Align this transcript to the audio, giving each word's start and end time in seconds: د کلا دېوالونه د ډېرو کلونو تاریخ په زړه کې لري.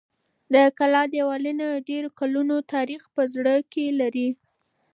د 0.53 0.55
کلا 0.77 1.03
دېوالونه 1.13 1.63
د 1.69 1.75
ډېرو 1.89 2.09
کلونو 2.19 2.55
تاریخ 2.73 3.01
په 3.15 3.23
زړه 3.33 3.55
کې 3.71 3.85
لري. 3.99 4.29